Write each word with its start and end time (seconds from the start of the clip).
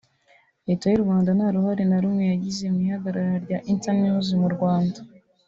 Leta 0.67 0.85
y’u 0.89 1.03
Rwanda 1.03 1.29
nta 1.37 1.47
ruhare 1.55 1.83
na 1.89 1.97
rumwe 2.03 2.23
yagize 2.31 2.63
mu 2.73 2.79
ihagarara 2.85 3.35
rya 3.45 3.59
Internews 3.71 4.27
mu 4.41 4.49
Rwanda 4.55 4.99